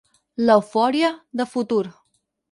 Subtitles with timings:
[0.45, 1.83] L'eufòria, de futur.